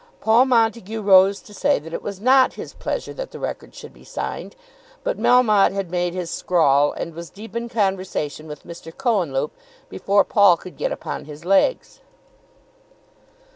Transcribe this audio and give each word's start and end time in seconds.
Paul 0.19 0.45
Montague 0.45 0.99
rose 0.99 1.41
to 1.43 1.53
say 1.53 1.77
that 1.77 1.93
it 1.93 2.01
was 2.01 2.19
not 2.19 2.53
his 2.53 2.73
pleasure 2.73 3.13
that 3.13 3.29
the 3.29 3.37
record 3.37 3.75
should 3.75 3.93
be 3.93 4.03
signed. 4.03 4.55
But 5.03 5.19
Melmotte 5.19 5.73
had 5.73 5.91
made 5.91 6.15
his 6.15 6.31
scrawl, 6.31 6.91
and 6.91 7.13
was 7.13 7.29
deep 7.29 7.55
in 7.55 7.69
conversation 7.69 8.47
with 8.47 8.63
Mr. 8.65 8.91
Cohenlupe 8.97 9.53
before 9.89 10.23
Paul 10.23 10.57
could 10.57 10.75
get 10.75 10.91
upon 10.91 11.25
his 11.25 11.45
legs. 11.45 12.01